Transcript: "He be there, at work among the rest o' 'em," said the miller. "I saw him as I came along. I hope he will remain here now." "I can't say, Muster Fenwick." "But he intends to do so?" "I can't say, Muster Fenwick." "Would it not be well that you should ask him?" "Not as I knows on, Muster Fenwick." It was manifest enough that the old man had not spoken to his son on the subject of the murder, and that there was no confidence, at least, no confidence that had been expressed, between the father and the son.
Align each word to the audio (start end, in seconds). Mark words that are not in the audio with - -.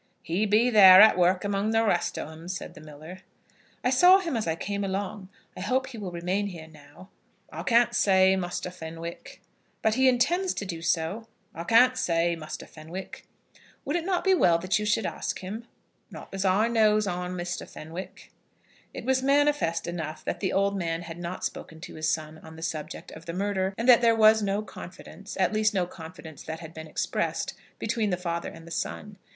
"He 0.23 0.47
be 0.47 0.71
there, 0.71 0.99
at 0.99 1.15
work 1.15 1.43
among 1.43 1.69
the 1.69 1.85
rest 1.85 2.17
o' 2.17 2.27
'em," 2.27 2.47
said 2.47 2.73
the 2.73 2.81
miller. 2.81 3.19
"I 3.83 3.91
saw 3.91 4.17
him 4.17 4.35
as 4.35 4.47
I 4.47 4.55
came 4.55 4.83
along. 4.83 5.29
I 5.55 5.59
hope 5.59 5.85
he 5.89 5.97
will 5.99 6.11
remain 6.11 6.47
here 6.47 6.67
now." 6.67 7.09
"I 7.51 7.61
can't 7.61 7.93
say, 7.93 8.35
Muster 8.35 8.71
Fenwick." 8.71 9.41
"But 9.83 9.93
he 9.93 10.09
intends 10.09 10.55
to 10.55 10.65
do 10.65 10.81
so?" 10.81 11.27
"I 11.53 11.63
can't 11.65 11.99
say, 11.99 12.35
Muster 12.35 12.65
Fenwick." 12.65 13.27
"Would 13.85 13.95
it 13.95 14.03
not 14.03 14.23
be 14.23 14.33
well 14.33 14.57
that 14.57 14.79
you 14.79 14.87
should 14.87 15.05
ask 15.05 15.37
him?" 15.37 15.65
"Not 16.09 16.33
as 16.33 16.45
I 16.45 16.67
knows 16.67 17.05
on, 17.05 17.37
Muster 17.37 17.67
Fenwick." 17.67 18.31
It 18.95 19.05
was 19.05 19.21
manifest 19.21 19.85
enough 19.85 20.25
that 20.25 20.39
the 20.39 20.51
old 20.51 20.75
man 20.75 21.03
had 21.03 21.19
not 21.19 21.45
spoken 21.45 21.79
to 21.81 21.93
his 21.93 22.09
son 22.09 22.39
on 22.39 22.55
the 22.55 22.63
subject 22.63 23.11
of 23.11 23.27
the 23.27 23.33
murder, 23.33 23.75
and 23.77 23.87
that 23.87 24.01
there 24.01 24.15
was 24.15 24.41
no 24.41 24.63
confidence, 24.63 25.37
at 25.39 25.53
least, 25.53 25.75
no 25.75 25.85
confidence 25.85 26.41
that 26.41 26.59
had 26.59 26.73
been 26.73 26.87
expressed, 26.87 27.53
between 27.77 28.09
the 28.09 28.17
father 28.17 28.49
and 28.49 28.65
the 28.65 28.71
son. 28.71 29.17